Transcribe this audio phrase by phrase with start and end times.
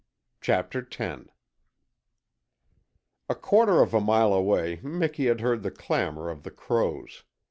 [0.41, 1.29] CHAPTER TEN
[3.29, 7.23] A quarter of a mile away Miki had heard the clamour of the crows.